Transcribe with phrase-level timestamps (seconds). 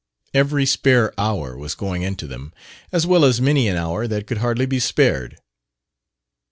[0.33, 2.53] Every spare hour was going into them,
[2.91, 5.37] as well as many an hour that could hardly be spared.